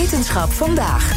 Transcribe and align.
Wetenschap 0.00 0.50
vandaag. 0.50 1.12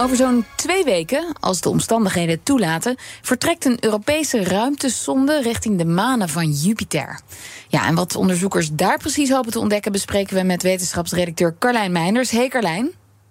Over 0.00 0.16
zo'n 0.16 0.44
twee 0.56 0.84
weken, 0.84 1.32
als 1.40 1.60
de 1.60 1.68
omstandigheden 1.68 2.34
het 2.34 2.44
toelaten, 2.44 2.96
vertrekt 3.22 3.64
een 3.64 3.76
Europese 3.80 4.44
ruimtesonde 4.44 5.42
richting 5.42 5.78
de 5.78 5.84
manen 5.84 6.28
van 6.28 6.50
Jupiter. 6.50 7.20
Ja, 7.68 7.86
en 7.86 7.94
wat 7.94 8.16
onderzoekers 8.16 8.70
daar 8.72 8.98
precies 8.98 9.30
hopen 9.30 9.52
te 9.52 9.58
ontdekken, 9.58 9.92
bespreken 9.92 10.36
we 10.36 10.42
met 10.42 10.62
wetenschapsredacteur 10.62 11.56
Carlijn 11.58 11.92
Meinders. 11.92 12.30
Hey 12.30 12.48
Carlijn. 12.48 12.90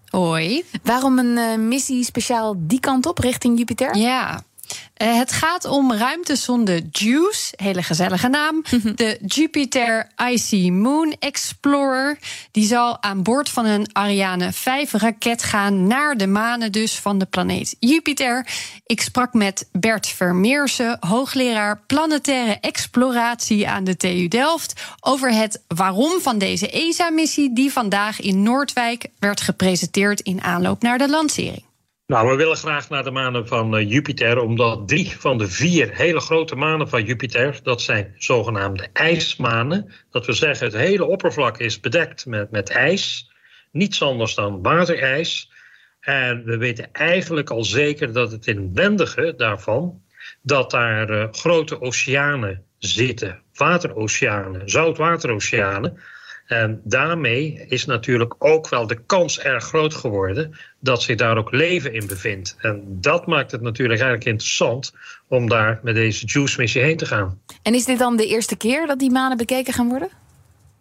Hoi. 0.09 0.63
Waarom 0.83 1.19
een 1.19 1.37
uh, 1.37 1.67
missie 1.67 2.03
speciaal 2.03 2.55
die 2.57 2.79
kant 2.79 3.05
op, 3.05 3.17
richting 3.17 3.57
Jupiter? 3.57 3.97
Ja, 3.97 4.43
uh, 5.01 5.17
het 5.17 5.31
gaat 5.31 5.65
om 5.65 5.93
ruimtesonde 5.93 6.83
JUICE, 6.91 7.53
hele 7.55 7.83
gezellige 7.83 8.27
naam. 8.27 8.63
de 8.95 9.19
Jupiter 9.25 10.11
Icy 10.31 10.69
Moon 10.69 11.15
Explorer. 11.19 12.17
Die 12.51 12.65
zal 12.65 13.03
aan 13.03 13.23
boord 13.23 13.49
van 13.49 13.65
een 13.65 13.89
Ariane 13.93 14.51
5 14.51 14.91
raket 14.91 15.43
gaan 15.43 15.87
naar 15.87 16.17
de 16.17 16.27
manen 16.27 16.71
dus 16.71 16.99
van 16.99 17.17
de 17.17 17.25
planeet 17.25 17.75
Jupiter. 17.79 18.47
Ik 18.85 19.01
sprak 19.01 19.33
met 19.33 19.69
Bert 19.71 20.07
Vermeersen, 20.07 20.97
hoogleraar 20.99 21.81
planetaire 21.87 22.57
exploratie 22.59 23.67
aan 23.67 23.83
de 23.83 23.97
TU 23.97 24.27
Delft, 24.27 24.81
over 24.99 25.33
het 25.33 25.61
waarom 25.67 26.21
van 26.21 26.37
deze 26.37 26.69
ESA-missie 26.69 27.53
die 27.53 27.71
vandaag 27.71 28.19
in 28.21 28.43
Noordwijk 28.43 29.07
werd 29.19 29.41
gepresenteerd 29.41 30.21
in 30.21 30.41
aanloop 30.41 30.81
naar 30.81 30.97
de 30.97 31.09
lancering. 31.09 31.68
Nou, 32.09 32.29
we 32.29 32.35
willen 32.35 32.57
graag 32.57 32.89
naar 32.89 33.03
de 33.03 33.11
manen 33.11 33.47
van 33.47 33.75
eh, 33.75 33.89
Jupiter, 33.89 34.39
omdat 34.39 34.87
drie 34.87 35.17
van 35.19 35.37
de 35.37 35.47
vier 35.47 35.95
hele 35.95 36.19
grote 36.19 36.55
manen 36.55 36.89
van 36.89 37.03
Jupiter, 37.03 37.59
dat 37.63 37.81
zijn 37.81 38.15
zogenaamde 38.17 38.87
ijsmanen. 38.93 39.91
Dat 40.11 40.25
wil 40.25 40.35
zeggen, 40.35 40.65
het 40.65 40.75
hele 40.75 41.05
oppervlak 41.05 41.57
is 41.57 41.79
bedekt 41.79 42.25
met, 42.25 42.51
met 42.51 42.69
ijs, 42.69 43.31
niets 43.71 44.01
anders 44.01 44.35
dan 44.35 44.61
waterijs. 44.61 45.51
En 45.99 46.43
we 46.43 46.57
weten 46.57 46.91
eigenlijk 46.91 47.49
al 47.49 47.63
zeker 47.63 48.13
dat 48.13 48.31
het 48.31 48.47
inwendige 48.47 49.33
daarvan, 49.37 50.01
dat 50.41 50.71
daar 50.71 51.09
uh, 51.09 51.27
grote 51.31 51.81
oceanen 51.81 52.63
zitten, 52.77 53.41
wateroceanen, 53.53 54.69
zoutwateroceanen. 54.69 55.99
En 56.49 56.81
daarmee 56.83 57.65
is 57.67 57.85
natuurlijk 57.85 58.35
ook 58.37 58.69
wel 58.69 58.87
de 58.87 59.01
kans 59.05 59.39
erg 59.39 59.63
groot 59.63 59.93
geworden 59.93 60.57
dat 60.79 61.01
zich 61.01 61.15
daar 61.15 61.37
ook 61.37 61.51
leven 61.51 61.93
in 61.93 62.07
bevindt. 62.07 62.55
En 62.59 62.83
dat 62.87 63.27
maakt 63.27 63.51
het 63.51 63.61
natuurlijk 63.61 63.99
eigenlijk 63.99 64.29
interessant 64.29 64.93
om 65.27 65.49
daar 65.49 65.79
met 65.83 65.95
deze 65.95 66.25
Juice-missie 66.25 66.81
heen 66.81 66.97
te 66.97 67.05
gaan. 67.05 67.39
En 67.61 67.73
is 67.73 67.85
dit 67.85 67.99
dan 67.99 68.17
de 68.17 68.25
eerste 68.25 68.57
keer 68.57 68.87
dat 68.87 68.99
die 68.99 69.11
manen 69.11 69.37
bekeken 69.37 69.73
gaan 69.73 69.87
worden? 69.89 70.09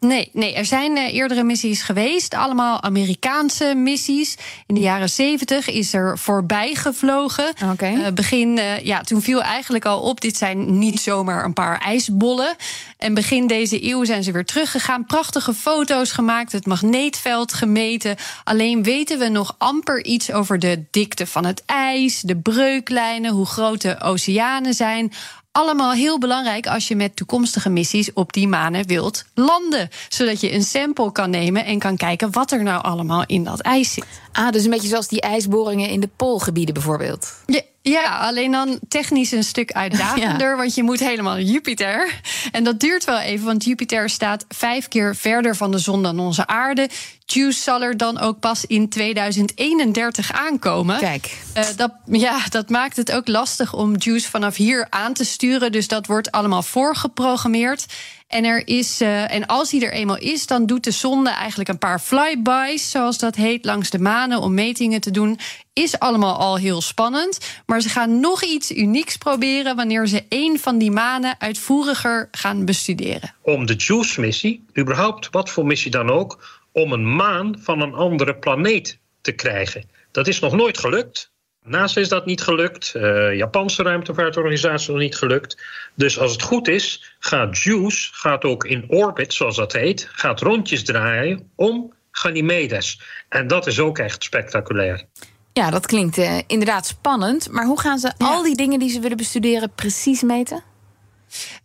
Nee, 0.01 0.31
nee, 0.33 0.55
er 0.55 0.65
zijn 0.65 0.97
uh, 0.97 1.15
eerdere 1.15 1.43
missies 1.43 1.83
geweest, 1.83 2.35
allemaal 2.35 2.83
Amerikaanse 2.83 3.75
missies. 3.77 4.37
In 4.67 4.75
de 4.75 4.81
jaren 4.81 5.11
zeventig 5.11 5.71
is 5.71 5.93
er 5.93 6.19
voorbij 6.19 6.75
gevlogen. 6.75 7.53
Okay. 7.73 7.95
Uh, 7.95 8.07
begin, 8.09 8.57
uh, 8.57 8.79
ja, 8.79 9.01
toen 9.01 9.23
viel 9.23 9.43
eigenlijk 9.43 9.85
al 9.85 10.01
op, 10.01 10.21
dit 10.21 10.37
zijn 10.37 10.79
niet 10.79 11.01
zomaar 11.01 11.45
een 11.45 11.53
paar 11.53 11.81
ijsbollen. 11.81 12.57
En 12.99 13.15
begin 13.15 13.47
deze 13.47 13.85
eeuw 13.85 14.05
zijn 14.05 14.23
ze 14.23 14.33
weer 14.33 14.45
teruggegaan. 14.45 15.07
Prachtige 15.07 15.55
foto's 15.55 16.13
gemaakt, 16.13 16.53
het 16.53 16.67
magneetveld 16.67 17.53
gemeten. 17.53 18.17
Alleen 18.45 18.83
weten 18.83 19.19
we 19.19 19.29
nog 19.29 19.55
amper 19.59 20.05
iets 20.05 20.33
over 20.33 20.59
de 20.59 20.85
dikte 20.91 21.27
van 21.27 21.45
het 21.45 21.63
ijs, 21.67 22.21
de 22.21 22.37
breuklijnen, 22.37 23.33
hoe 23.33 23.47
groot 23.47 23.81
de 23.81 24.01
oceanen 24.01 24.75
zijn 24.75 25.13
allemaal 25.53 25.93
heel 25.93 26.19
belangrijk 26.19 26.67
als 26.67 26.89
je 26.89 26.97
met 26.97 27.17
toekomstige 27.17 27.69
missies 27.69 28.13
op 28.13 28.33
die 28.33 28.49
manen 28.49 28.87
wilt 28.87 29.25
landen. 29.35 29.89
Zodat 30.09 30.41
je 30.41 30.53
een 30.53 30.63
sample 30.63 31.13
kan 31.13 31.31
nemen 31.31 31.65
en 31.65 31.79
kan 31.79 31.97
kijken 31.97 32.33
wat 32.33 32.53
er 32.53 32.63
nou 32.63 32.83
allemaal 32.83 33.25
in 33.27 33.45
dat 33.45 33.61
ijs 33.61 33.93
zit. 33.93 34.05
Ah, 34.33 34.51
dus 34.51 34.65
een 34.65 34.71
beetje 34.71 34.89
zoals 34.89 35.09
die 35.09 35.21
ijsboringen 35.21 35.89
in 35.89 36.01
de 36.01 36.09
poolgebieden 36.17 36.75
bijvoorbeeld. 36.75 37.35
Ja, 37.47 37.61
ja, 37.89 38.19
alleen 38.19 38.51
dan 38.51 38.79
technisch 38.89 39.33
een 39.33 39.45
stuk 39.45 39.73
uitdagender, 39.73 40.51
ja. 40.51 40.57
want 40.57 40.75
je 40.75 40.83
moet 40.83 41.01
helemaal 41.01 41.35
naar 41.35 41.43
Jupiter. 41.43 42.21
En 42.53 42.65
dat 42.65 42.81
duurt 42.81 43.05
wel 43.05 43.19
even, 43.19 43.47
want 43.47 43.65
Jupiter 43.65 44.11
staat 44.11 44.45
vijf 44.49 44.89
keer 44.89 45.17
verder 45.17 45.57
van 45.57 45.71
de 45.71 45.79
zon 45.79 46.03
dan 46.03 46.19
onze 46.19 46.47
aarde. 46.47 46.89
JUICE 47.27 47.63
zal 47.63 47.83
er 47.83 47.97
dan 47.97 48.19
ook 48.19 48.39
pas 48.39 48.65
in 48.67 48.89
2031 48.89 50.33
aankomen. 50.33 50.99
Kijk. 50.99 51.39
Uh, 51.57 51.65
dat, 51.77 51.93
ja, 52.05 52.39
dat 52.49 52.69
maakt 52.69 52.97
het 52.97 53.13
ook 53.13 53.29
lastig 53.29 53.75
om 53.75 53.97
JUICE 53.97 54.31
vanaf 54.31 54.57
hier 54.57 54.87
aan 54.91 55.13
te 55.13 55.25
sturen. 55.25 55.73
Dus 55.73 55.89
dat 55.89 56.07
wordt 56.07 56.31
allemaal 56.31 56.63
voorgeprogrammeerd. 56.63 57.87
En, 58.29 58.45
er 58.45 58.69
is, 58.69 59.03
uh, 59.03 59.35
en 59.35 59.47
als 59.47 59.71
hij 59.71 59.83
er 59.83 59.93
eenmaal 59.93 60.19
is, 60.19 60.47
dan 60.47 60.67
doet 60.67 60.85
de 60.85 60.91
zonde 60.91 61.31
eigenlijk 61.31 61.69
een 61.69 61.79
paar 61.79 61.99
flybys, 61.99 62.91
zoals 62.91 63.19
dat 63.19 63.35
heet, 63.35 63.65
langs 63.65 63.91
de 63.91 63.99
manen 63.99 64.41
om 64.41 64.55
metingen 64.55 65.01
te 65.01 65.11
doen. 65.11 65.39
Is 65.73 65.99
allemaal 65.99 66.37
al 66.37 66.57
heel 66.57 66.81
spannend. 66.81 67.39
Maar 67.67 67.81
ze 67.81 67.89
gaan 67.89 68.21
nog 68.21 68.43
iets 68.43 68.71
unieks 68.71 69.17
proberen 69.17 69.77
wanneer 69.77 70.07
ze 70.07 70.25
één 70.29 70.59
van 70.59 70.79
die 70.79 70.91
manen 70.91 71.35
uitvoeriger 71.39 72.29
gaan 72.31 72.65
bestuderen. 72.65 73.35
Om 73.43 73.67
de 73.67 73.75
JUICE-missie, 73.75 74.65
überhaupt 74.79 75.29
wat 75.31 75.51
voor 75.51 75.67
missie 75.67 75.91
dan 75.91 76.11
ook, 76.11 76.63
om 76.73 76.93
een 76.93 77.15
maan 77.17 77.55
van 77.59 77.81
een 77.81 77.95
andere 77.95 78.35
planeet 78.35 78.99
te 79.21 79.33
krijgen. 79.33 79.85
Dat 80.11 80.29
is 80.29 80.41
nog 80.41 80.53
nooit 80.53 80.79
gelukt. 80.79 81.31
NASA 81.69 82.01
is 82.01 82.09
dat 82.09 82.27
niet 82.27 82.41
gelukt. 82.41 82.93
Uh, 82.97 83.37
Japanse 83.37 83.83
ruimtevaartorganisatie 83.83 84.93
nog 84.93 85.01
niet 85.01 85.17
gelukt. 85.17 85.63
Dus 85.95 86.19
als 86.19 86.33
het 86.33 86.43
goed 86.43 86.69
is, 86.69 87.15
gaat 87.19 87.59
JUICE 87.59 88.09
gaat 88.13 88.45
ook 88.45 88.65
in 88.65 88.85
orbit, 88.89 89.35
zoals 89.35 89.57
dat 89.57 89.73
heet, 89.73 90.09
gaat 90.13 90.41
rondjes 90.41 90.85
draaien 90.85 91.51
om 91.55 91.93
Ganymedes. 92.11 93.01
En 93.29 93.47
dat 93.47 93.67
is 93.67 93.81
ook 93.81 93.99
echt 93.99 94.23
spectaculair. 94.23 95.05
Ja, 95.53 95.71
dat 95.71 95.87
klinkt 95.87 96.19
uh, 96.19 96.39
inderdaad 96.47 96.87
spannend. 96.87 97.51
Maar 97.51 97.65
hoe 97.65 97.81
gaan 97.81 97.99
ze 97.99 98.13
ja. 98.19 98.27
al 98.27 98.43
die 98.43 98.57
dingen 98.57 98.79
die 98.79 98.91
ze 98.91 99.01
willen 99.01 99.17
bestuderen 99.17 99.71
precies 99.75 100.23
meten? 100.23 100.63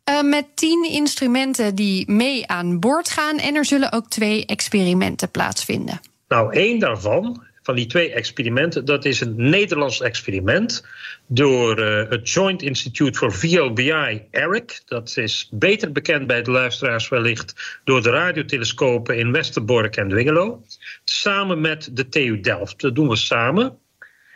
Uh, 0.10 0.22
met 0.22 0.46
tien 0.54 0.90
instrumenten 0.90 1.76
die 1.76 2.12
mee 2.12 2.48
aan 2.48 2.80
boord 2.80 3.10
gaan. 3.10 3.38
En 3.38 3.56
er 3.56 3.66
zullen 3.66 3.92
ook 3.92 4.10
twee 4.10 4.46
experimenten 4.46 5.32
plaatsvinden. 5.32 6.00
Nou, 6.28 6.54
één 6.54 6.80
daarvan, 6.80 7.44
van 7.64 7.76
die 7.76 7.86
twee 7.86 8.14
experimenten, 8.14 8.86
dat 8.86 9.06
is 9.06 9.22
een 9.22 9.34
Nederlands 9.36 10.02
experiment 10.02 10.86
door 11.28 11.80
uh, 11.80 12.10
het 12.10 12.30
Joint 12.30 12.62
Institute 12.62 13.18
for 13.18 13.34
VLBI, 13.34 14.22
ERIC. 14.32 14.82
Dat 14.86 15.18
is 15.18 15.50
beter 15.52 15.92
bekend 15.92 16.28
bij 16.28 16.42
de 16.42 16.52
luisteraars 16.52 17.10
wellicht 17.10 17.82
door 17.84 18.02
de 18.02 18.10
radiotelescopen 18.10 19.18
in 19.18 19.32
Westerbork 19.32 19.96
en 19.96 20.10
Dwingelo. 20.10 20.64
Samen 21.04 21.62
met 21.62 21.90
de 21.94 22.10
TU 22.10 22.40
Delft. 22.40 22.82
Dat 22.82 22.96
doen 22.96 23.10
we 23.10 23.16
samen. 23.16 23.78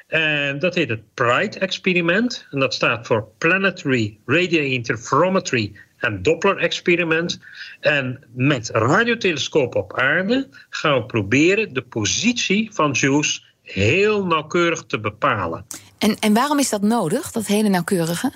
En 0.08 0.60
dat 0.60 0.76
heet 0.76 0.90
het 0.90 1.14
PRIDE-experiment. 1.14 2.48
En 2.52 2.60
dat 2.60 2.74
staat 2.74 3.08
voor 3.08 3.28
Planetary 3.38 4.18
Radio 4.26 4.62
Interferometry 4.62 5.74
en 5.98 6.22
Doppler-experiment. 6.22 7.40
En 7.80 8.24
met 8.34 8.70
radiotelescopen 8.70 9.80
op 9.80 10.00
aarde 10.00 10.50
gaan 10.70 10.94
we 10.94 11.06
proberen 11.06 11.74
de 11.74 11.82
positie 11.82 12.70
van 12.74 12.92
JUICE 12.92 13.42
heel 13.62 14.26
nauwkeurig 14.26 14.84
te 14.86 15.00
bepalen. 15.00 15.66
En, 15.98 16.20
en 16.20 16.34
waarom 16.34 16.60
is 16.60 16.70
dat 16.70 16.82
nodig, 16.82 17.32
dat 17.32 17.46
hele 17.48 17.70
nauwkeurige? 17.70 18.32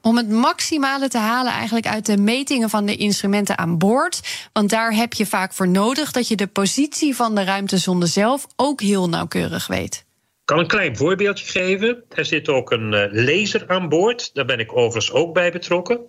om 0.00 0.16
het 0.16 0.28
maximale 0.28 1.08
te 1.08 1.18
halen 1.18 1.52
eigenlijk 1.52 1.86
uit 1.86 2.06
de 2.06 2.16
metingen 2.16 2.70
van 2.70 2.86
de 2.86 2.96
instrumenten 2.96 3.58
aan 3.58 3.78
boord. 3.78 4.48
Want 4.52 4.70
daar 4.70 4.94
heb 4.94 5.12
je 5.12 5.26
vaak 5.26 5.52
voor 5.52 5.68
nodig 5.68 6.12
dat 6.12 6.28
je 6.28 6.36
de 6.36 6.46
positie 6.46 7.16
van 7.16 7.34
de 7.34 7.44
ruimtezonde 7.44 8.06
zelf 8.06 8.46
ook 8.56 8.80
heel 8.80 9.08
nauwkeurig 9.08 9.66
weet 9.66 10.05
kan 10.46 10.58
een 10.58 10.66
klein 10.66 10.96
voorbeeldje 10.96 11.46
geven. 11.46 12.04
Er 12.14 12.24
zit 12.24 12.48
ook 12.48 12.70
een 12.70 12.92
uh, 12.92 13.24
laser 13.26 13.64
aan 13.66 13.88
boord. 13.88 14.34
Daar 14.34 14.44
ben 14.44 14.58
ik 14.58 14.76
overigens 14.76 15.12
ook 15.12 15.34
bij 15.34 15.52
betrokken. 15.52 16.06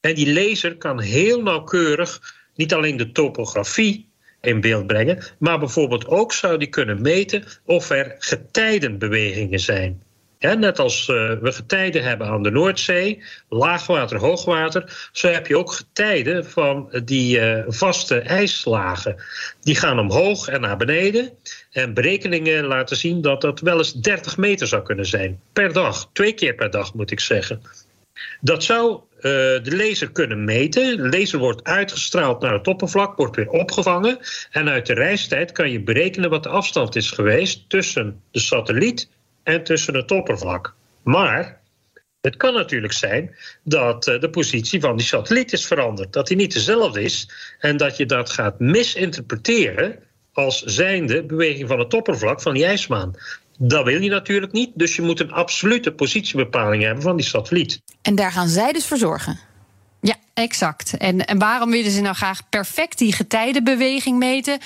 En 0.00 0.14
die 0.14 0.32
laser 0.32 0.76
kan 0.76 1.00
heel 1.00 1.42
nauwkeurig 1.42 2.38
niet 2.54 2.74
alleen 2.74 2.96
de 2.96 3.12
topografie 3.12 4.08
in 4.40 4.60
beeld 4.60 4.86
brengen, 4.86 5.22
maar 5.38 5.58
bijvoorbeeld 5.58 6.06
ook 6.06 6.32
zou 6.32 6.58
die 6.58 6.68
kunnen 6.68 7.02
meten 7.02 7.44
of 7.64 7.90
er 7.90 8.16
getijdenbewegingen 8.18 9.60
zijn. 9.60 10.02
Ja, 10.38 10.54
net 10.54 10.78
als 10.78 11.08
uh, 11.08 11.32
we 11.40 11.52
getijden 11.52 12.02
hebben 12.02 12.26
aan 12.26 12.42
de 12.42 12.50
Noordzee, 12.50 13.22
laagwater, 13.48 14.18
hoogwater, 14.18 15.08
zo 15.12 15.28
heb 15.28 15.46
je 15.46 15.58
ook 15.58 15.72
getijden 15.72 16.46
van 16.46 17.00
die 17.04 17.38
uh, 17.38 17.62
vaste 17.66 18.18
ijslagen. 18.18 19.22
Die 19.60 19.74
gaan 19.74 19.98
omhoog 19.98 20.48
en 20.48 20.60
naar 20.60 20.76
beneden. 20.76 21.30
En 21.70 21.94
berekeningen 21.94 22.64
laten 22.64 22.96
zien 22.96 23.20
dat 23.20 23.40
dat 23.40 23.60
wel 23.60 23.78
eens 23.78 23.92
30 23.92 24.36
meter 24.36 24.66
zou 24.66 24.82
kunnen 24.82 25.06
zijn. 25.06 25.40
Per 25.52 25.72
dag, 25.72 26.10
twee 26.12 26.32
keer 26.32 26.54
per 26.54 26.70
dag 26.70 26.94
moet 26.94 27.10
ik 27.10 27.20
zeggen. 27.20 27.62
Dat 28.40 28.64
zou 28.64 29.00
uh, 29.16 29.22
de 29.22 29.76
laser 29.76 30.10
kunnen 30.10 30.44
meten. 30.44 30.96
De 30.96 31.18
laser 31.18 31.38
wordt 31.38 31.64
uitgestraald 31.64 32.40
naar 32.40 32.52
het 32.52 32.66
oppervlak, 32.66 33.16
wordt 33.16 33.36
weer 33.36 33.48
opgevangen. 33.48 34.18
En 34.50 34.68
uit 34.68 34.86
de 34.86 34.94
reistijd 34.94 35.52
kan 35.52 35.70
je 35.70 35.82
berekenen 35.82 36.30
wat 36.30 36.42
de 36.42 36.48
afstand 36.48 36.96
is 36.96 37.10
geweest 37.10 37.68
tussen 37.68 38.22
de 38.30 38.40
satelliet 38.40 39.08
en 39.42 39.64
tussen 39.64 39.94
het 39.94 40.10
oppervlak. 40.10 40.74
Maar 41.02 41.60
het 42.20 42.36
kan 42.36 42.54
natuurlijk 42.54 42.92
zijn 42.92 43.36
dat 43.64 44.06
uh, 44.08 44.20
de 44.20 44.30
positie 44.30 44.80
van 44.80 44.96
die 44.96 45.06
satelliet 45.06 45.52
is 45.52 45.66
veranderd. 45.66 46.12
Dat 46.12 46.26
die 46.26 46.36
niet 46.36 46.52
dezelfde 46.52 47.02
is. 47.02 47.30
En 47.58 47.76
dat 47.76 47.96
je 47.96 48.06
dat 48.06 48.30
gaat 48.30 48.58
misinterpreteren 48.58 49.98
als 50.32 50.62
zijnde 50.62 51.24
beweging 51.24 51.68
van 51.68 51.78
het 51.78 51.94
oppervlak 51.94 52.42
van 52.42 52.54
die 52.54 52.64
ijsbaan. 52.64 53.14
Dat 53.58 53.84
wil 53.84 54.02
je 54.02 54.10
natuurlijk 54.10 54.52
niet, 54.52 54.70
dus 54.74 54.96
je 54.96 55.02
moet 55.02 55.20
een 55.20 55.32
absolute 55.32 55.92
positiebepaling 55.92 56.82
hebben 56.82 57.02
van 57.02 57.16
die 57.16 57.26
satelliet. 57.26 57.82
En 58.02 58.14
daar 58.14 58.32
gaan 58.32 58.48
zij 58.48 58.72
dus 58.72 58.86
voor 58.86 58.96
zorgen. 58.96 59.38
Ja, 60.00 60.14
exact. 60.34 60.96
En, 60.96 61.24
en 61.26 61.38
waarom 61.38 61.70
willen 61.70 61.90
ze 61.90 62.00
nou 62.00 62.14
graag 62.14 62.48
perfect 62.48 62.98
die 62.98 63.12
getijdenbeweging 63.12 64.18
meten? 64.18 64.58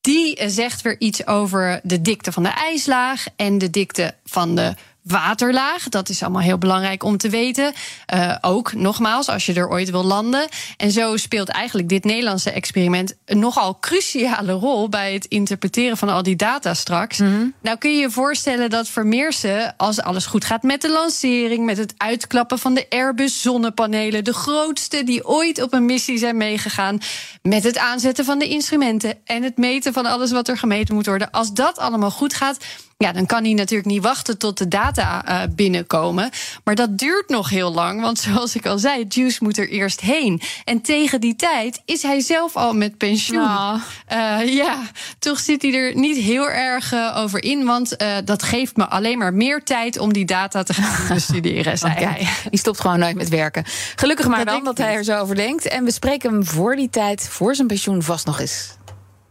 Die 0.00 0.48
zegt 0.48 0.82
weer 0.82 1.00
iets 1.00 1.26
over 1.26 1.80
de 1.82 2.00
dikte 2.00 2.32
van 2.32 2.42
de 2.42 2.48
ijslaag 2.48 3.26
en 3.36 3.58
de 3.58 3.70
dikte 3.70 4.14
van 4.24 4.54
de 4.54 4.74
waterlaag. 5.06 5.88
Dat 5.88 6.08
is 6.08 6.22
allemaal 6.22 6.42
heel 6.42 6.58
belangrijk 6.58 7.02
om 7.02 7.16
te 7.16 7.28
weten. 7.28 7.72
Uh, 8.14 8.36
ook 8.40 8.72
nogmaals, 8.72 9.28
als 9.28 9.46
je 9.46 9.54
er 9.54 9.68
ooit 9.68 9.90
wil 9.90 10.04
landen. 10.04 10.48
En 10.76 10.90
zo 10.90 11.16
speelt 11.16 11.48
eigenlijk 11.48 11.88
dit 11.88 12.04
Nederlandse 12.04 12.50
experiment 12.50 13.14
een 13.24 13.38
nogal 13.38 13.78
cruciale 13.80 14.52
rol 14.52 14.88
bij 14.88 15.12
het 15.12 15.24
interpreteren 15.24 15.96
van 15.96 16.08
al 16.08 16.22
die 16.22 16.36
data 16.36 16.74
straks. 16.74 17.18
Mm 17.18 17.26
-hmm. 17.26 17.54
Nou 17.60 17.78
kun 17.78 17.92
je 17.92 18.00
je 18.00 18.10
voorstellen 18.10 18.70
dat 18.70 18.88
Vermeersen, 18.88 19.74
als 19.76 20.00
alles 20.00 20.26
goed 20.26 20.44
gaat 20.44 20.62
met 20.62 20.80
de 20.80 20.90
lancering, 20.90 21.64
met 21.64 21.76
het 21.76 21.94
uitklappen 21.96 22.58
van 22.58 22.74
de 22.74 22.86
Airbus 22.88 23.42
zonnepanelen, 23.42 24.24
de 24.24 24.34
grootste 24.34 25.04
die 25.04 25.26
ooit 25.26 25.62
op 25.62 25.72
een 25.72 25.86
missie 25.86 26.18
zijn 26.18 26.36
meegegaan, 26.36 26.98
met 27.42 27.64
het 27.64 27.78
aanzetten 27.78 28.24
van 28.24 28.38
de 28.38 28.48
instrumenten 28.48 29.18
en 29.24 29.42
het 29.42 29.56
meten 29.56 29.92
van 29.92 30.06
alles 30.06 30.30
wat 30.30 30.48
er 30.48 30.58
gemeten 30.58 30.94
moet 30.94 31.06
worden. 31.06 31.30
Als 31.30 31.52
dat 31.52 31.78
allemaal 31.78 32.10
goed 32.10 32.34
gaat 32.34 32.56
ja, 32.98 33.12
dan 33.12 33.26
kan 33.26 33.44
hij 33.44 33.52
natuurlijk 33.52 33.88
niet 33.88 34.02
wachten 34.02 34.38
tot 34.38 34.58
de 34.58 34.68
data 34.68 35.28
uh, 35.28 35.54
binnenkomen. 35.54 36.30
Maar 36.64 36.74
dat 36.74 36.98
duurt 36.98 37.28
nog 37.28 37.48
heel 37.48 37.72
lang, 37.72 38.00
want 38.00 38.18
zoals 38.18 38.56
ik 38.56 38.66
al 38.66 38.78
zei, 38.78 39.04
Juice 39.08 39.44
moet 39.44 39.58
er 39.58 39.68
eerst 39.68 40.00
heen. 40.00 40.40
En 40.64 40.80
tegen 40.80 41.20
die 41.20 41.36
tijd 41.36 41.82
is 41.84 42.02
hij 42.02 42.20
zelf 42.20 42.56
al 42.56 42.74
met 42.74 42.96
pensioen. 42.96 43.42
Oh. 43.42 43.74
Uh, 44.12 44.54
ja, 44.54 44.78
toch 45.18 45.38
zit 45.38 45.62
hij 45.62 45.74
er 45.74 45.96
niet 45.96 46.16
heel 46.16 46.50
erg 46.50 46.92
uh, 46.92 47.16
over 47.18 47.42
in, 47.42 47.64
want 47.64 47.96
dat 48.24 48.42
geeft 48.42 48.76
me 48.76 48.86
alleen 48.86 49.18
maar 49.18 49.34
meer 49.34 49.62
tijd 49.62 49.98
om 49.98 50.12
die 50.12 50.24
data 50.24 50.62
te 50.62 50.74
gaan 50.74 51.08
bestuderen. 51.14 51.78
zei 51.78 51.92
okay. 51.92 52.04
hij. 52.04 52.50
Die 52.50 52.58
stopt 52.58 52.80
gewoon 52.80 52.98
nooit 52.98 53.16
met 53.16 53.28
werken. 53.28 53.64
Gelukkig 53.96 54.26
maar 54.26 54.44
Dat 54.44 54.54
denk 54.54 54.64
dat 54.64 54.78
hij 54.78 54.94
er 54.94 55.04
zo 55.04 55.18
over 55.18 55.34
denkt. 55.34 55.68
En 55.68 55.84
we 55.84 55.90
spreken 55.90 56.32
hem 56.32 56.44
voor 56.46 56.76
die 56.76 56.90
tijd, 56.90 57.28
voor 57.28 57.54
zijn 57.54 57.66
pensioen, 57.66 58.02
vast 58.02 58.26
nog 58.26 58.40
eens. 58.40 58.76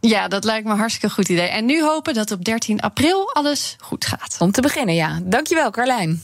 Ja, 0.08 0.28
dat 0.28 0.44
lijkt 0.44 0.66
me 0.66 0.72
een 0.72 0.78
hartstikke 0.78 1.14
goed 1.14 1.28
idee. 1.28 1.48
En 1.48 1.64
nu 1.64 1.82
hopen 1.82 2.14
dat 2.14 2.30
op 2.30 2.44
13 2.44 2.80
april 2.80 3.34
alles 3.34 3.76
goed 3.80 4.04
gaat. 4.04 4.36
Om 4.38 4.50
te 4.50 4.60
beginnen, 4.60 4.94
ja. 4.94 5.20
Dankjewel, 5.24 5.70
Carlijn. 5.70 6.22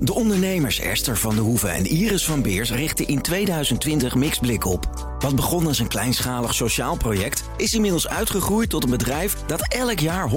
De 0.00 0.14
ondernemers 0.14 0.80
Esther 0.80 1.16
van 1.16 1.34
de 1.34 1.40
Hoeven 1.40 1.72
en 1.72 1.86
Iris 1.86 2.24
van 2.24 2.42
Beers 2.42 2.70
richten 2.70 3.06
in 3.06 3.22
2020 3.22 4.14
Mixblik 4.14 4.64
op. 4.64 5.14
Wat 5.18 5.36
begon 5.36 5.66
als 5.66 5.78
een 5.78 5.88
kleinschalig 5.88 6.54
sociaal 6.54 6.96
project, 6.96 7.44
is 7.56 7.74
inmiddels 7.74 8.08
uitgegroeid 8.08 8.70
tot 8.70 8.84
een 8.84 8.90
bedrijf 8.90 9.36
dat 9.46 9.72
elk 9.72 9.98
jaar 9.98 10.30
100.000 10.30 10.34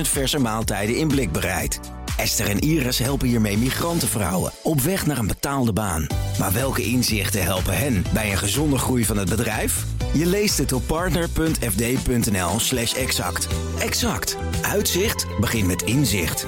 verse 0.00 0.38
maaltijden 0.38 0.96
in 0.96 1.08
blik 1.08 1.32
bereidt. 1.32 1.80
Esther 2.16 2.48
en 2.48 2.58
Iris 2.58 2.98
helpen 2.98 3.28
hiermee 3.28 3.58
migrantenvrouwen 3.58 4.52
op 4.62 4.80
weg 4.80 5.06
naar 5.06 5.18
een 5.18 5.26
betaalde 5.26 5.72
baan. 5.72 6.06
Maar 6.38 6.52
welke 6.52 6.82
inzichten 6.82 7.42
helpen 7.42 7.78
hen 7.78 8.04
bij 8.12 8.30
een 8.30 8.38
gezonde 8.38 8.78
groei 8.78 9.04
van 9.04 9.16
het 9.18 9.28
bedrijf? 9.28 9.84
Je 10.14 10.26
leest 10.26 10.58
het 10.58 10.72
op 10.72 10.82
partner.fd.nl/slash 10.86 12.94
exact. 12.94 13.46
Exact. 13.78 14.36
Uitzicht 14.62 15.26
begint 15.40 15.66
met 15.66 15.82
inzicht. 15.82 16.46